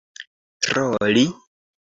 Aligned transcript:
troli 0.65 1.25